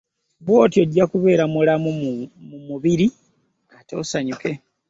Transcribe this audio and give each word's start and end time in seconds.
Bw'otyo 0.45 0.81
ojja 0.85 1.03
kubeera 1.11 1.43
mulamu 1.53 1.89
mu 2.47 2.57
mubiri 2.67 3.07
ate 3.77 3.93
osanyuke. 4.01 4.51